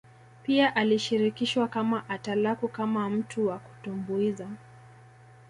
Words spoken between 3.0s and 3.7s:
mtu wa